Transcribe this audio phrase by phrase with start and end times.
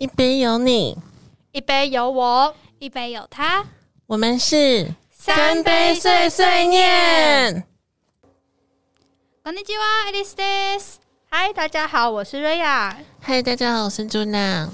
[0.00, 0.96] 一杯有你，
[1.52, 3.64] 一杯有我，一杯有他，
[4.06, 7.64] 我们是三杯碎碎念。
[9.42, 10.98] こんにちは、アリスです。
[11.30, 12.96] 嗨，大家好，我是瑞亚。
[13.20, 14.66] 嗨，大家好，我是朱娜。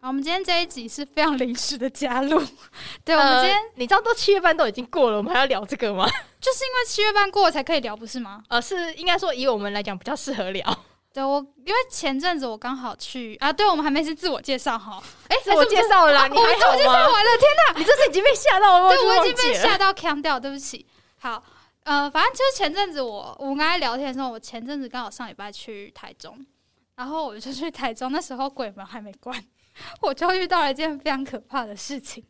[0.00, 2.42] 好，我们今天这一集是非常临时的加入。
[3.04, 6.06] 对，我们今天你知道都七月半都已经过了，我们还要聊这个吗？
[6.40, 8.42] 就是因为七月半过了才可以聊，不是吗？
[8.48, 10.84] 呃，是应该说以我们来讲比较适合聊。
[11.13, 20.87] 对我，因为前阵子我刚好去啊，对我们还没是自我介绍哈，哎，自我介绍了，你还自我介绍完了，天哪，你这是已经被吓到了，对我已经被吓到腔掉，对不起。
[21.19, 21.43] 好，
[21.83, 26.45] 呃，反正就是前阵子我我们刚才聊天的时候，我前阵子刚好上礼拜去台中，
[26.95, 29.37] 然后我就去台中，那时候鬼门还没关，
[30.01, 32.23] 我就遇到了一件非常可怕的事情。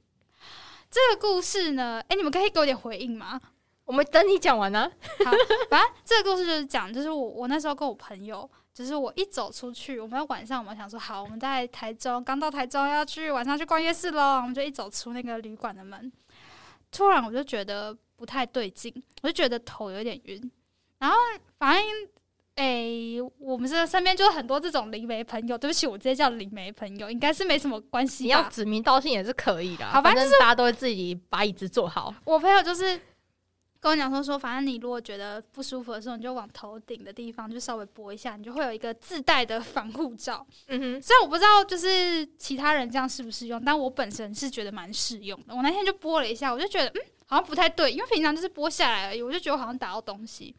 [0.89, 3.39] 这个故事呢，哎，你们可以给我点回应吗？
[3.85, 4.91] 我们等你讲完呢。
[5.23, 5.31] 好，
[5.70, 8.49] 反正这个故事就是讲，就是我我那时候跟我朋友。
[8.73, 14.38] 就是我一走出去，我们要晚上，我们想说好，我们在台中，刚到台中要去晚上去逛夜市喽。
[14.38, 16.09] 我们就一走出那个旅馆的门，
[16.90, 20.51] 突然我就觉得不太对劲，我就觉得头有点晕。
[20.99, 21.18] 然后
[21.57, 21.84] 反正，
[22.55, 28.23] 诶，我们这身边就很多这种灵媒朋友，对不起，我直接叫灵媒朋友，应该是没什么关系。
[28.23, 32.13] 你要指名道姓也是可以的，好，反正大家都会自己把椅子坐好。
[32.23, 32.99] 我朋友就是。
[33.82, 40.46] 跟我讲说说，反正你如果觉得不舒服的时候，你就往头顶的地方就稍微拨一下，你就会有一个自带的防护罩。
[40.68, 45.55] 嗯哼，虽然我不知道就是其他人这样适不适用，但我本身是觉得蛮适用的。
[45.55, 50.55] 我那天就拨了一下，我就觉得嗯，好像不太对，因为平常就是拨下来而已，我就觉得好像打到东西。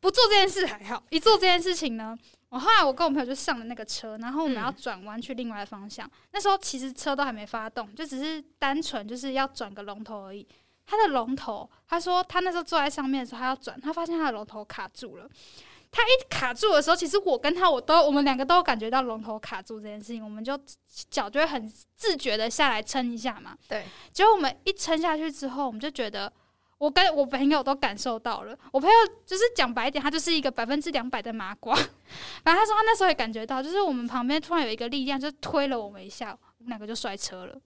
[0.00, 2.16] 不做这件事还好，一做这件事情呢，
[2.48, 6.10] 我后来我跟我朋友就上了那个车，然后我们要转弯去另外的方向。
[6.32, 10.46] 那时候其实车都还没发动，就只是单纯就是要转个龙头而已。
[10.90, 15.28] 他的龙头，他说他那时候坐在上面的时候，他要转，他发现他的龙头卡住了。
[15.90, 20.58] 他一卡住的时候，其实我跟他我都我们两个都感觉到龙头卡住这件事情，我们就
[21.10, 23.56] 脚就会很自觉的下来撑一下嘛。
[23.68, 26.30] 对，结果我们一撑下去之后，我们就觉得
[26.78, 28.54] 我跟我朋友都感受到了。
[28.70, 31.74] 我朋友就是讲白一点，他就是一个百分之两百的麻瓜。
[32.44, 37.58] 然后他说他那时候也感觉到，就是我们旁边突然有一个力量，就推了我们一下，我们两个就摔车了。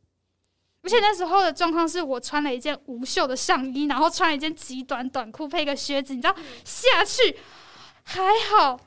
[0.82, 6.34] 而且那时候的状况是我穿了一件无袖的上衣，然后穿了一件极短短裤配一个靴子，你知道
[6.65, 7.37] 下去
[8.03, 8.20] 还
[8.50, 8.78] 好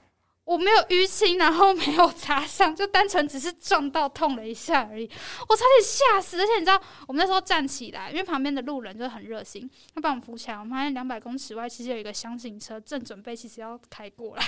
[0.43, 5.09] 我没有淤青，然后没有擦伤，就单纯只是撞到痛了一下而已。
[5.49, 6.39] 我差点吓死！
[6.39, 10.53] 而且你知道我们那时候站起来，因为旁边的路人就很热心，他帮我们扶起来。
[10.55, 14.43] 我们发现两百公尺外其实有一个箱型车正准备，其实要开过来，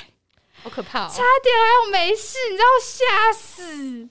[0.61, 1.07] 好可怕！
[1.07, 4.09] 差点还有没事，你知道吓死。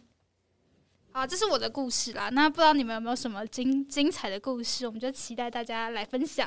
[1.17, 2.29] 啊，这是我的故事啦。
[2.29, 4.87] 那不知道你们有没有什么精精彩的故事？
[4.87, 6.47] 我们就期待大家来分享。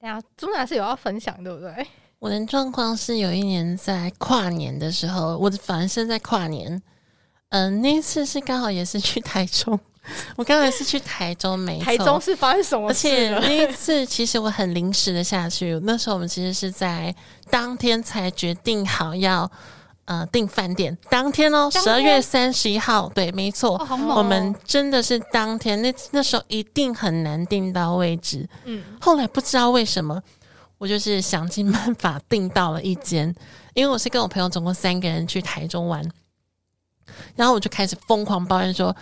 [0.00, 1.86] 哎呀，朱娜是有要分享，对不对？
[2.18, 6.80] 我的状况是有一年在跨年的时候，我反正是在跨年。
[7.50, 9.78] 嗯，那一次是刚好也是去台中。
[10.34, 12.88] 我刚才是去台中，没台中是发生什么？
[12.88, 15.78] 而且 那一次其实我很临时的下去。
[15.82, 17.14] 那时候我们其实是在
[17.50, 19.52] 当天才决定好要。
[20.10, 23.80] 呃，订饭店当天哦，十二月三十一号，对，没错，
[24.16, 25.80] 我们真的是当天。
[25.80, 30.20] 那那时候一定很难订到位置，嗯，后来不知道为什么，
[30.78, 33.32] 我就是想尽办法订到了一间，
[33.72, 36.04] 因为我是跟我朋友总共三个人去台中玩，
[37.36, 38.92] 然后我就开始疯狂抱怨说，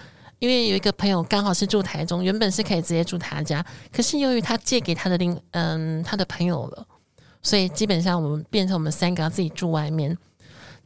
[0.40, 6.86] 因为有一个朋友刚好是住台中，原本是可以直接住他家，可是由于他借给他的另嗯他的朋友了，
[7.40, 10.14] 所以基本上我们变成我们三个要自己住外面。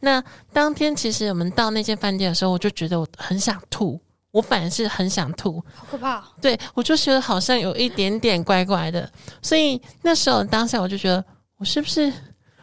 [0.04, 4.00] 那当天其实我们到那间饭店的时候，我就觉得我很想吐，
[4.32, 6.22] 我反而是很想吐，好可怕。
[6.40, 9.08] 对我就觉得好像有一点点怪怪的，
[9.40, 11.24] 所以那时候当下我就觉得
[11.56, 12.12] 我是不是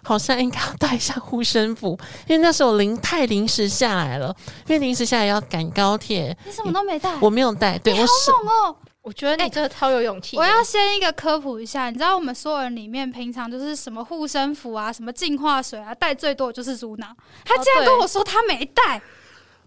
[0.03, 4.35] 好像应该要带一下护身符， 因为那时候临太临时下来了，
[4.67, 8.75] 因为临时下来要赶高铁，你什么都没带，我没有带，对我好猛哦。
[9.01, 10.35] 我觉得你真的超有勇气。
[10.37, 17.15] 我要先一个科普一下，你知道我们所有人里面，平常就是什么护身符啊、什么净化水啊，带最多的就是朱娜。
[17.45, 19.01] 他竟然跟我说他没带，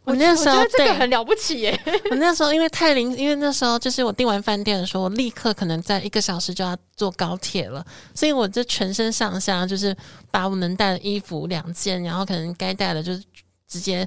[0.04, 1.80] 我那时候这个很了不起耶。
[2.10, 7.84] 我那时候因为太临，因为那时候就是我订完饭店的时候，我立刻可能在一个小时就要坐高铁了，
[8.14, 9.96] 所以我这全身上下就是
[10.30, 13.22] 把我能带的衣服两件，然后可能该带的就是
[13.66, 14.06] 直接。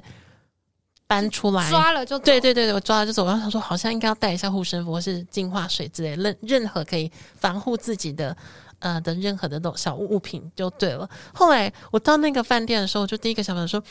[1.06, 3.24] 搬出来抓了就对对对对，我抓了就走。
[3.26, 8.36] 然后他说好像应该要带一下护身符或是净化水之类，任任何可以防护自己的
[8.80, 11.08] 呃的任何的那种小物物品就对了。
[11.32, 13.82] 后来我到那个饭店的时候，我就第一个想法说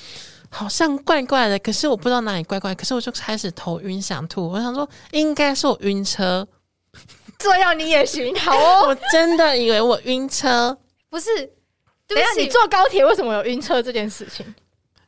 [0.49, 4.49] 好像怪怪的，可是我不知道哪里怪怪，可是我就开始头晕想吐。
[4.49, 6.47] 我想说应该是我晕车，
[7.37, 8.87] 这样你也行好哦。
[8.89, 10.77] 我真的以为我晕车，
[11.09, 11.29] 不是？
[12.07, 14.45] 等下你坐高铁为什么有晕车这件事情？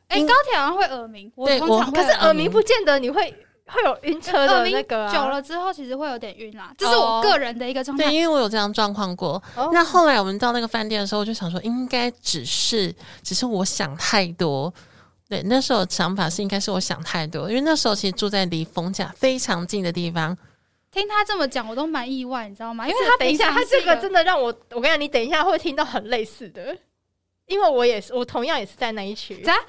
[0.08, 3.22] 哎，高铁好像会耳鸣，我对通常可是耳鸣鸣不见得你会
[3.66, 8.12] 会有晕车的那个啊久了之后，其实会有点晕啦，这是我个人的一个状对，态。
[8.12, 9.42] 因为我有这样状况过。
[9.54, 14.72] 哦那后来我们到那个饭店的时候，我就想说，应该只是只是我想太多。
[15.28, 20.34] 对，那时候想法是应该是我想太多，因为那时候其实住在离逢甲非常近的地方。
[20.90, 22.88] 听他这么讲，我都蛮意外，你知道吗？
[22.88, 26.74] 因为他等一下，他这个真的的让我，我跟你讲，你等一下会听到很类似的，
[27.48, 29.34] 因为我也是，我同样也是在那一区。
[29.38, 29.60] 大家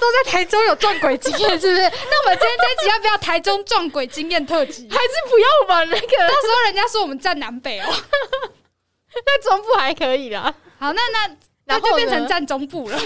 [0.00, 1.80] 都在台中有撞鬼经验，是不是？
[2.10, 4.88] 那我们今天这一集要不要台中撞鬼经验特辑？
[4.90, 7.86] 还是不要吧，那个到时候人家说我们站南北哦。
[9.14, 10.54] 那中部还可以啦。
[10.78, 12.98] 好，那那那就变成站中部了。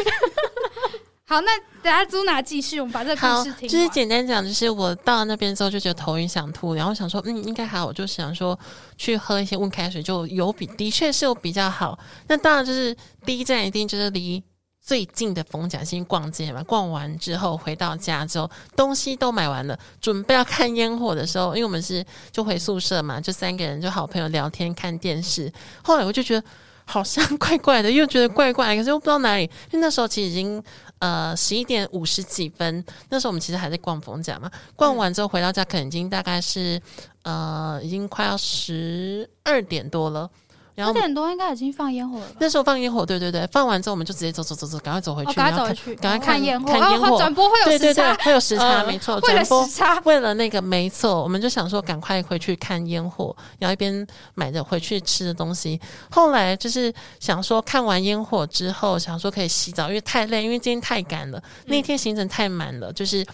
[1.28, 1.50] 好，那
[1.82, 3.68] 等下朱娜继续，我们把这个好故事，听。
[3.68, 8.56] 就是简单讲，就是我到了那边之后就觉得头晕想吐，然后想说，嗯，应该还好，我就想说
[8.96, 11.98] 去喝一些温开水，就有比的确是有比较好。
[12.28, 14.40] 那当然就是第一站一定就是离
[14.80, 25.52] 最近的逢甲先逛街嘛，逛完之后回到家之后，东西都买完了，准备要看烟火的时候，因为我们是就回宿舍嘛，就三个人就好朋友聊天看电视，
[25.82, 26.46] 后来我就觉得。
[26.88, 29.42] 好像怪怪的，又觉得怪怪的，可是又不知道哪里。
[29.42, 30.62] 因为那时候其实已经
[30.98, 34.50] 呃十一点五十几分，那时候我们其实还在逛逢甲嘛。
[34.74, 36.80] 逛完之后回到家，可能已经大概是
[37.22, 40.30] 呃已经快要十二点多了。
[40.76, 42.36] 然后九点多应该已经放烟火了吧？
[42.38, 47.16] 那时候放烟火，对对对，放完之后我们就直接走走走走，赶快走回哦，去，赶快走回去，赶快看烟火，看烟火。
[47.16, 49.98] 哦转播会有对对对时差，，会有时差，嗯没错，为了转播时差。
[50.04, 55.80] 为了那个没错，我们就想说赶快回去看烟火，然后一边买着回去吃的东西。
[56.10, 63.26] 后来就是想说看完烟火之后，想说可以洗澡，因为太累，因为今天太赶了，那天行程太满了，就是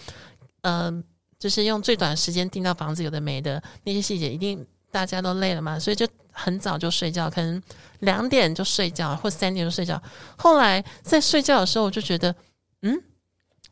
[0.61, 0.89] 呃，
[1.37, 7.59] 就是用最短的时间订到房子，有的没的那些细节，一定大家都累了嘛，所以就很早就睡觉，可能
[8.01, 9.99] 两点就睡觉，或三点就睡觉。
[10.37, 12.35] 后来在睡觉的时候，我就觉得，
[12.83, 13.01] 嗯，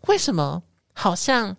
[0.08, 0.64] 为什么
[0.94, 1.56] 好像？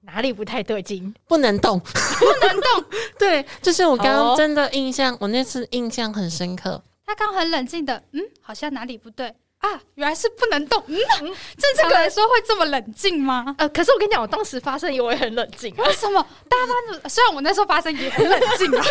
[0.00, 1.12] 哪里不太对劲？
[1.26, 2.84] 不能动，不能动。
[3.18, 6.82] 对，就是我刚哦刚真的印象，我那次印象很深刻。
[7.04, 10.82] 他刚很冷静的，嗯，好像哪里不对啊，原来是不能动。
[10.86, 13.54] 嗯，正常来说会这么冷静吗？
[13.58, 15.84] 呃，可是我跟你讲，我当时发生也我也很冷静啊。
[15.84, 16.24] 为什么？
[16.48, 18.84] 大家虽然我那时候发生也很冷静啊，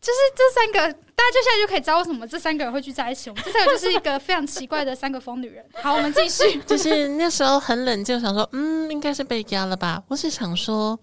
[0.00, 3.30] 就是这三个，大家就现在就可以知道为什么这三个人会聚在一起。
[3.30, 5.64] 我们这三个就是一个非常奇怪的三个疯女人。
[5.80, 6.60] 好，我们继续。
[6.66, 10.02] 就是那时候很冷静，我想说，嗯，应该是被压了吧。
[10.08, 10.98] 我是想说，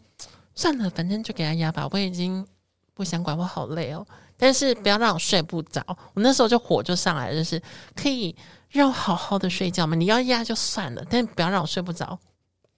[0.54, 1.88] 算了，反正就给他压吧。
[1.92, 2.46] 我已经
[2.94, 4.06] 不想管，我好累哦。
[4.40, 5.84] 但是不要让我睡不着。
[6.14, 7.62] 我那时候就火就上来了，就是
[7.94, 8.34] 可以
[8.70, 9.96] 让我好好的睡觉嘛。
[9.96, 12.18] 你要压就算了，但不要让我睡不着。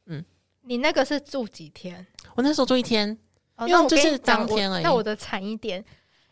[0.08, 0.26] 嗯
[0.64, 2.06] 你那个是住几天？
[2.36, 3.18] 我那时候住一天，
[3.58, 5.84] 哦因为就是当天而已那我的惨一点，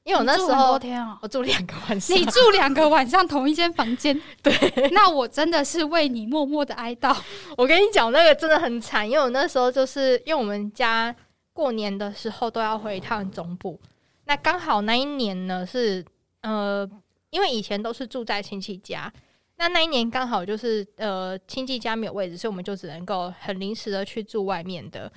[0.04, 2.16] 因为我那时候天哦，我住两个晚上。
[2.18, 7.16] 你住两个晚上同一间房间， 对，那我真的是为你默默的哀悼。
[7.58, 11.14] 我跟你讲，那个真的很惨，因为我那时候就是因为我们家
[11.52, 13.80] 过年的时候都要回一趟中部，
[14.30, 16.06] 那刚好那一年呢是
[16.42, 16.88] 呃，
[17.32, 19.12] 因为以前都是住在亲戚家，
[19.56, 25.12] 那那一年刚好就是呃亲戚家没有位置，所以我们就只能够很临时的去住外面的。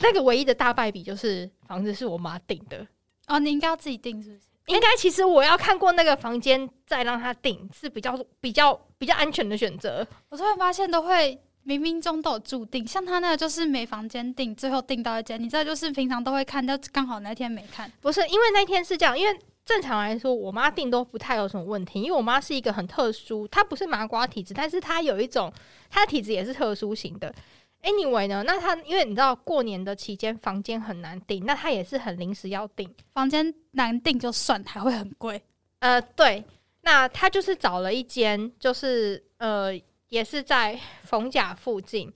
[0.00, 2.86] 那个唯一的大败笔就是房子是我妈订的，
[3.28, 4.42] 哦，你应该要自己订是不是？
[4.66, 10.06] 应该其实我要看过那个房间再让他订是比较比较比较安全的选择。
[10.28, 17.90] 我突然发现都会冥冥中都有注定，像他那个就是没房间订，最后订到一间，你知道就是平常都会看，但刚好那天没看。
[18.00, 25.50] 不是，因为那天是这样，因为正常来说，我妈订都不太有什么问题，因为我妈是一个很特殊，她不是麻瓜体质，但是她有一种，
[25.88, 27.34] 她的体质也是特殊型的。
[27.82, 32.94] Anyway 呢，那她因为你知道过年的期间房间很难订，那她也是很临时要订。
[33.12, 35.42] 房间难订就算，还会很贵。
[35.78, 36.44] 呃，对，
[36.82, 39.72] 那她就是找了一间，就是呃，
[40.08, 42.12] 也是在逢甲附近。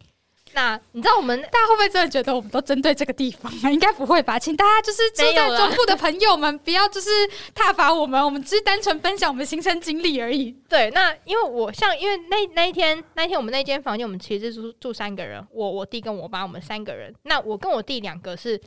[0.55, 3.69] 那你知道我们大家会不会真的觉得我们都针对这个地方啊？
[3.71, 4.39] 应该不会吧？
[4.39, 7.11] 请大家就是住在中部的朋友们，不要就是
[7.55, 10.51] 挞伐我们，我们只是单纯分享我们亲身经历而已。
[10.67, 17.15] 对，那因为我像因为那那一天那一天我们那间房间我们其实是住住三个人，我我弟跟我爸我们三个人。
[17.25, 18.59] 那我跟我弟两个是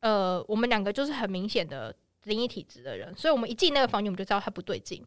[0.00, 5.02] 呃，我们两个就是很明显的灵异体质的人，所以我们一进那个房间我们就知道他不对劲，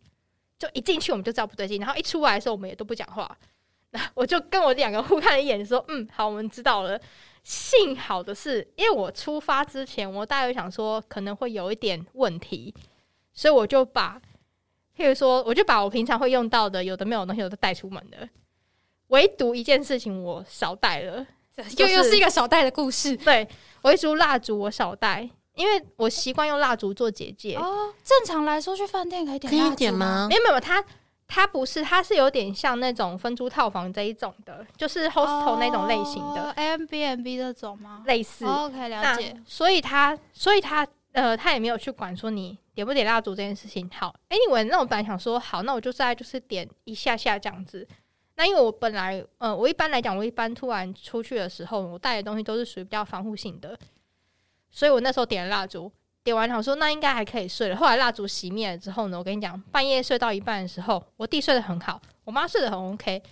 [0.58, 3.38] 就一进去我们就知道不对劲，然后一出来的时候我们也都不讲话。
[3.92, 7.00] 那我就跟我两个互看了一眼，说：“嗯，好，我们知道了。”
[7.44, 12.76] 幸好的是，因为我出发之前，我大概想说可能会有一点问题，
[13.34, 14.22] 所以我就把
[14.98, 18.28] 譬如说，我就把我平常会用到的有的没有的东西我都带出门了，
[19.08, 21.26] 唯独一件事情我少带了，
[21.78, 23.16] 又又是一个少带的故事。
[23.16, 23.48] 对，
[23.84, 27.56] 唯独蜡烛我少带，因为我习惯用蜡烛做结界。
[27.56, 27.94] 哦。
[28.04, 30.36] 正常来说，去饭店可以点可以蜡烛点吗没？
[30.36, 30.82] 有没有，它
[31.28, 38.04] 它不是，它是有点像那种分租套房这一种的，就是 hostel 那种类型的 m b n b 这种吗？
[38.06, 39.36] 类似，OK，了解。
[39.46, 43.90] 所以他，所以他，呃，他也没有去管说你点不点蜡烛这件事情。
[43.94, 47.86] 好，Anyway，那我本来想说，好，那我就在就是点一下下这样子。
[48.38, 53.78] 那因为我本来，呃，我一般来讲，我一般突然出去的时候，我带的东西都是属于比较防护性的，
[54.77, 55.91] 所以我那时候点了蜡烛。
[56.24, 57.75] 点完，我说那应该还可以睡了。
[57.75, 63.24] 后来蜡烛熄灭了之后呢，我跟你讲，半夜睡到一半的时候，我弟睡得很好，我妈睡得很 OK，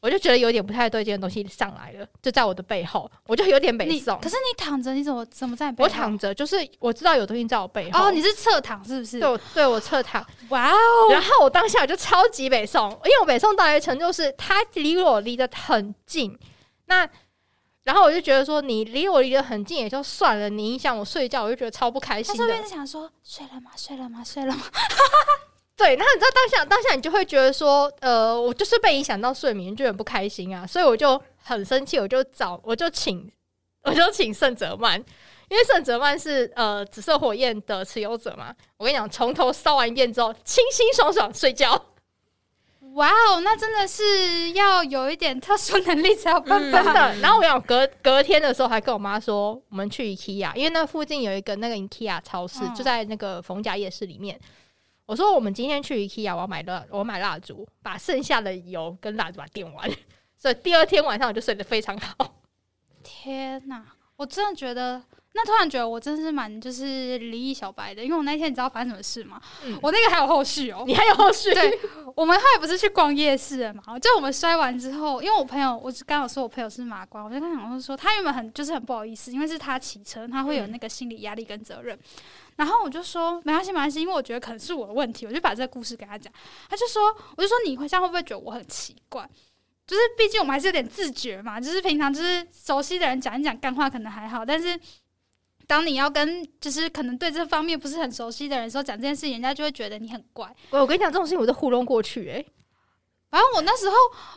[0.00, 4.20] 我就觉得有点不太对，劲的东西上来了，就在我的背后，我就有点没送。
[4.20, 5.74] 可是你躺着，你怎么怎么在？
[5.78, 8.04] 我躺着，就是我知道有东西在我背后。
[8.04, 9.18] 哦，你是侧躺是不是？
[9.18, 10.24] 对，对我侧躺。
[10.50, 10.76] 哇哦！
[11.10, 16.38] 然后我当下就超级北宋，因为我北宋到一程度是它离我离得很近，
[16.84, 17.08] 那。
[17.88, 22.46] 然后我就觉得说，你离我离得很近也就算了，你影响我睡觉，我就觉得超不开心的。
[22.54, 23.70] 他是想说，睡了吗？
[23.74, 24.22] 睡了吗？
[24.22, 24.60] 睡了吗？
[25.74, 33.32] 对，那你知道当下当下你就会觉得说，呃，我就是被影响到睡眠，就很不开心啊，所以我就很生气，我就找我就请
[33.84, 35.02] 我就请圣泽曼，
[35.48, 38.54] 因为圣泽曼是呃紫色火焰的持有者嘛。
[38.76, 41.86] 我跟你讲，从头烧完一遍之后，清新爽爽睡觉。
[42.98, 46.82] 哇哦，那真的是要有一点特殊能力才有办法。
[46.82, 54.38] 真的，然后我有隔隔天的时候还跟我妈说，我们去 IKEA，因为那附近有一个那个 IKEA 超市，就在那个逢甲夜市里面。
[55.06, 59.88] 我说我们今天去 IKEA，我要买蜡，我买蜡烛，把剩下的油跟蜡烛把它点完。
[60.36, 62.34] 所以第二天晚上我就睡得非常好。
[63.04, 63.84] 天哪，
[64.16, 65.00] 我真的觉得。
[65.40, 69.40] 那突然觉得我真的是蛮就是离异小白的，因为我那天你知道发生什么事吗？
[69.80, 71.54] 我那个还有后续哦，你还有后续？
[71.54, 71.78] 对，
[72.16, 73.96] 我们后来不是去逛夜市了嘛？
[74.00, 81.96] 就我们摔完之后，因为我朋友，我刚好说我朋友是麻瓜，我就跟他讲说，他原本很就是很不好意思，因为是他骑车，他会有那个心理压力跟责任。
[82.56, 86.32] 然后我就说没关系，没关系，因为我觉得可能是我的问题，我就把这个故事给他讲。
[86.68, 89.24] 他就说，我就说你会这样会不会觉得我很奇怪？
[89.86, 94.78] 就是毕竟我们还是有点自觉嘛，就是平常就是熟悉的人讲一讲干话可能还好，但是。
[95.68, 100.52] 当你要跟就是可能对这方面不是很熟悉的人说讲这件事，人家就会觉得你很怪。
[100.70, 102.46] 我我跟你讲这种事情，我都糊弄过去诶。
[103.30, 103.94] 反正我那时候，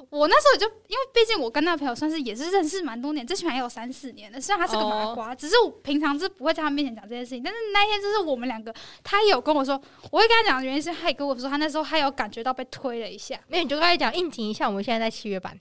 [0.09, 4.41] 我那时候就因为毕竟我跟那朋友算是也是认识蛮多年，最起码也有三四年的。
[4.41, 7.41] 虽然他是个麻瓜，只是我平常是不会在他面前讲这件事情。
[7.41, 13.39] 但是那天就是我们两个，他有跟我说，我会跟他讲的原因是，他也跟我说他那时候他有感觉到被推了一下。
[13.47, 15.57] 那你就跟他讲应景一下，我们现在在七月半。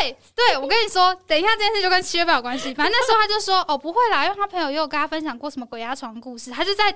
[0.00, 2.74] 对对，我跟你说，等一下这件事就跟七月半有关系。
[2.74, 6.90] 反正那时候他就说：“哦，不会啦，因为他朋友也有跟他分享过什么鬼压床故事。”他就在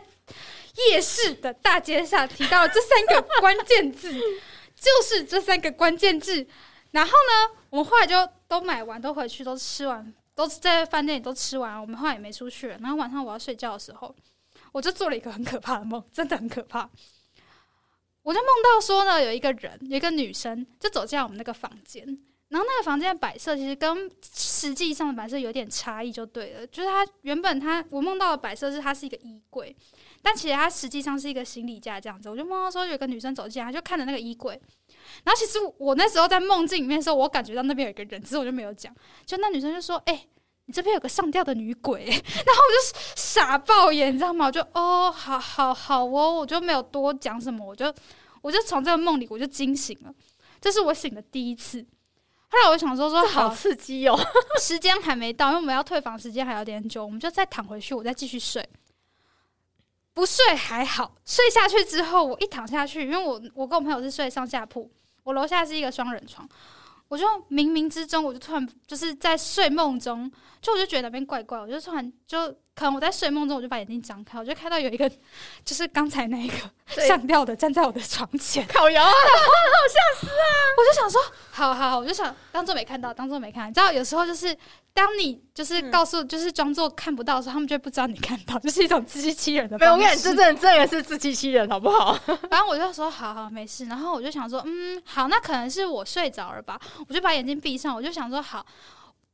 [0.88, 4.12] 夜市的大街上提到了这三个关键字，
[4.74, 6.46] 就是这三个关键字。
[6.90, 11.80] 然后呢，我们后来就都买完，都回去，都吃完，都在饭店里都吃完。
[11.80, 12.68] 我们后来也没出去。
[12.68, 14.14] 然后晚上我要睡觉的时候，
[14.72, 16.88] 我就做了一个很可怕的梦，真的很可怕。
[18.22, 22.18] 我就梦到说呢，有一个人，有一个女生，就走进来我们那个房间。
[22.50, 26.66] 然后那个房间的摆设其实跟实际上的摆设有点差异，就对了。
[26.66, 29.74] 就是它原本它我梦到的摆设是它是一个衣柜，
[30.20, 32.28] 但其实它实际上是一个行李架这样子。
[32.28, 34.60] 我就梦到说有个女生走进来，就看着那个衣柜。
[35.22, 38.92] 然后其实我那时候在梦境里面的时候，我感觉到那边有一个人，只是我就没有讲。
[39.24, 40.26] 就那女生就说：“哎，
[40.66, 42.04] 你这边有个上吊的女鬼。
[42.10, 44.46] ”然后我就傻爆眼，你知道吗？
[44.46, 47.94] 我就哦，好好好哦，我就没有多讲什么，我就
[48.42, 50.12] 我就从这个梦里我就惊醒了。
[50.60, 51.86] 这是我醒的第一次。
[52.50, 54.18] 后来我想说说好刺激哦，
[54.60, 58.68] 时间还没到，因为我们要退房，时间还有点久，我们就再躺回去，我再继续睡。
[60.12, 64.90] 不睡还好，睡下去之后，我一躺下去，因为我我跟我朋友是睡上下铺，
[65.22, 66.48] 我楼下是一个双人床，
[67.08, 70.30] 我就冥冥之中，我就突然就是在睡梦中，
[70.60, 72.54] 就我就觉得那边怪怪，我就突然就。
[72.80, 75.06] 可能我在睡梦中，我就把眼睛张开，我就看到有一个，
[75.62, 76.54] 就是刚才那个
[77.06, 80.44] 上吊的站在我的床前，烤窑啊， 好吓死啊！
[80.78, 81.20] 我就想说，
[81.50, 83.68] 好好好，我就想当做没看到，当做没看。
[83.68, 84.56] 你知道，有时候就是
[84.94, 89.78] 当你就是告诉，就是装作看不到的时候，他们就不知道你看到，就是一种自欺欺人的。
[89.78, 92.14] 没有，我跟你真正真的是自欺欺人，好不好？
[92.48, 93.84] 反正我就说，好好没事。
[93.84, 96.80] 然后我就想说，嗯，好，那可能是我睡着了吧？
[97.06, 98.64] 我就把眼睛闭上，我就想说，好。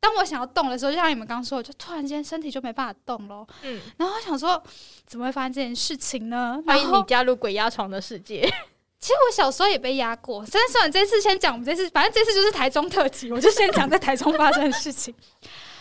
[0.01, 3.47] 当我想要动的时候，就像你们刚刚说，就突然间身体就没办法动了。
[3.63, 4.63] 嗯，然后我想说，
[5.07, 6.63] 怎么会发生这件事情呢？
[6.67, 8.41] 欢迎你加入鬼压床的世界。
[8.99, 15.15] 其实我小时候也被压过，但是算了，这次先讲我们这次，反正这次就是台中特辑，我就先讲在台中发生的事情。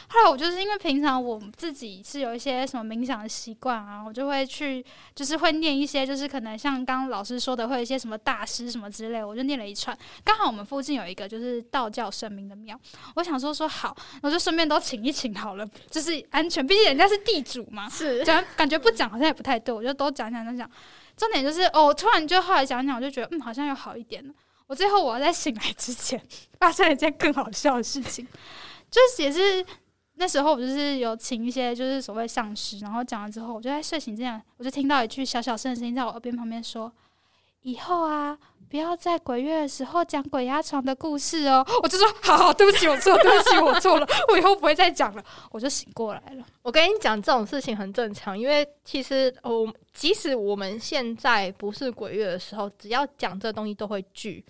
[0.10, 9.98] 后来我就是因为平常我自己是有一些什么冥想的习惯啊，我就会去，就是会念一些，就是可能像刚刚老师说的，会有一些什么大师什么之类，我就念了一串。
[10.24, 12.80] 刚好我们附近有一个就是道教神明的庙，
[13.16, 17.90] 我想说说好，我就顺便都请一请好了，就是安全，毕竟人家是地主嘛。
[17.90, 20.70] 是，讲感觉不讲好像也不太对，我就都讲讲讲讲。
[21.18, 24.34] 重点就是哦，突然就后来想想，我就觉得嗯，好像有好一点了。
[24.68, 26.22] 我最后我要在醒来之前，
[26.60, 28.28] 发生了一件更好笑的事情，
[28.92, 29.66] 就是也是
[30.16, 36.92] 那时候我就是有请一些就是所谓上师，然后讲完之后，我就在睡醒之前，我就听到一句小小声的声音在我耳边旁边说
[37.62, 41.64] ：“以后啊。”不要在鬼月的时候讲鬼压床的故事哦！
[41.84, 45.24] 我就说好好，对不起，我错，对不起，我错了，我以后不会再讲了。
[45.52, 46.44] 我就醒过来了。
[46.64, 54.44] 我跟你讲，这种事情很正常，因为其实哦，即使我们现在不是鬼月的时候，只要讲这东西都会聚。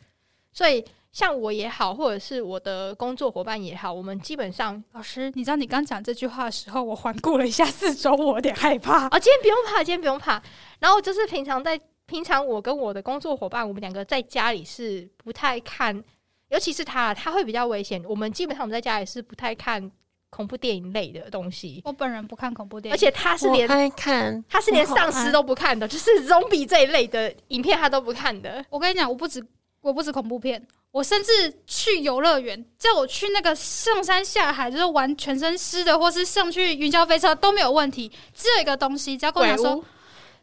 [0.54, 0.84] 所以
[1.16, 9.08] 像我也好，或者是我的工作伙伴也好，我们基本上，老师，你知道你刚讲这句话的时候，我环顾了一下四周，我有点害怕。
[9.08, 10.44] 哦，今天不用怕，今天不用怕。
[10.80, 11.80] 然后就是平常在。
[12.08, 16.04] 平常我跟我的工作伙伴，我们两个在家里是不太看，
[16.50, 18.00] 尤其是他，他会比较危险。
[18.08, 19.92] 我们基本上我们在家里是不太看
[20.30, 21.82] 恐怖电影类的东西。
[21.84, 28.64] 我本人不看恐怖电影，而且他是连看，他是连丧尸都不看的，就是 zombie 这一类的影片他都不看的。
[28.70, 29.44] 我跟你讲，我不止
[29.86, 38.12] 我不止恐怖片，我甚至去游乐园，叫我去那个上山下海，就是玩全身湿的，或是上去云霄飞车都没有问题。
[38.34, 39.84] 只有一个东西，只要跟我说。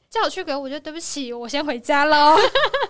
[0.09, 2.37] 叫我去鬼屋我觉得对不起，我先回家喽。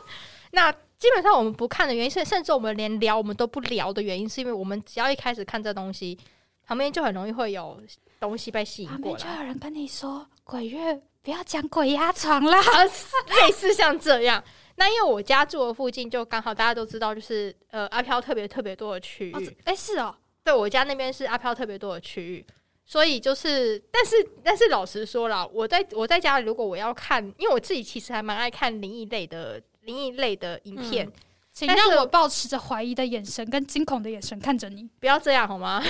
[0.50, 6.18] 那基本上我们不看的原因是，甚至我们连聊我们都不聊的原因，是因为我们只要一开始看这东西，
[6.66, 7.80] 旁边就很容易会有
[8.18, 9.18] 东西被吸引过来。
[9.18, 12.60] 就有人跟你说鬼月不要讲鬼压床啦，
[13.28, 14.42] 类似像这样。
[14.76, 19.56] 那因为我家住的附近就刚好大家都知道，就是呃阿飘特别特别多的区域。
[19.64, 22.46] 哎，是哦，对我家那边是阿飘特别多的区域。
[22.84, 31.10] 所以就是，但是但是，老实说了，我在我在家里，如果我要看，因为我自己其实还蛮爱看灵异类的灵异类的影片，
[31.52, 35.80] 请让我保持着怀疑的眼神跟惊恐的眼神看着你，不要这样好吗？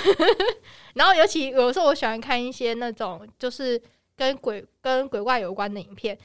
[0.95, 3.81] 然后尤其有时候我喜欢看一些那种就是
[4.15, 6.17] 跟鬼跟鬼怪有关的影片，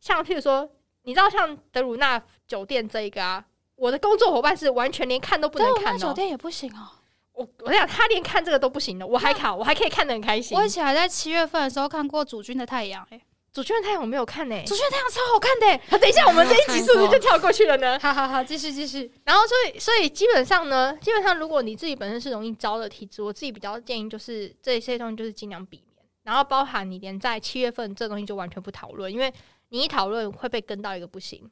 [0.00, 0.68] 像譬如说，
[1.06, 3.42] 你知道像德鲁纳酒店这一个啊，
[3.76, 6.88] 我的工作伙伴是完全连看都不能看，酒店也不行哦。
[7.32, 10.58] 我我想他连看这个都不行的，我还考，我还可以看得很开心。
[10.58, 13.18] 我以前还在七月份的时候看过《主君的太阳》诶，
[13.52, 15.80] 《主君的太阳》我没有看呢，《主君的太阳》超好看的。
[15.88, 17.96] 好，等一下我们这一集是不是就跳过去了呢？
[18.02, 19.08] 好好好，继续继续。
[19.22, 25.86] 然后所以所以基本上呢，基本上如果你自己本身是容易招的体质，我自己比较建议就是这些东西就是尽量避免。
[26.24, 29.32] 然后包含你连在七月份这东西就完全不讨论，因为
[29.68, 31.50] 你一讨论会被跟到一个不行。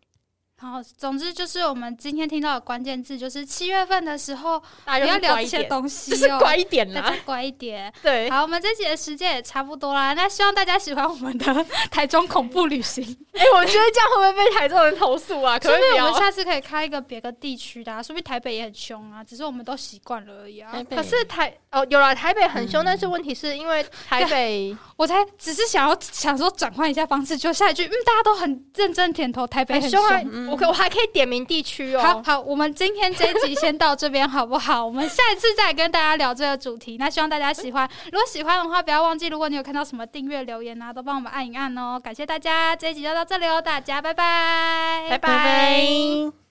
[0.56, 7.92] 好，总之就是我们今天听到的关键字就是七月份的时候不要聊一些东西，就是乖一点啦，乖一点。
[8.00, 10.14] 对，好，我们这集的时间也差不多啦。
[10.14, 13.04] 那希望大家喜欢我们的 台中恐怖旅行。
[13.32, 15.58] 哎，我觉得这样会不会被台中人投诉啊？
[15.58, 20.72] 可不我们下次可以开一个别个地区的，说不定台北也很凶啊，只是我们都习惯了而已啊。
[20.88, 30.00] 可是台哦，有了台北很凶，但是问题是因为台北，我才只是想要想说转换一下方式，就下一句，嗯，大家都很认真点头，台北很凶，
[30.48, 31.24] 我可我还可以点。
[31.24, 34.84] 名地区哦，好好，我们今天这一集先到这边好不好？
[34.84, 36.98] 我们下一次再跟大家聊这个主题。
[36.98, 41.98] 那希望大家喜欢， 如果喜欢的话，不要忘记，如果你有看到什么订阅留言啊，都帮我们按一按哦。
[41.98, 46.43] 感谢大家，这一集就到这里哦，大家拜拜，拜拜。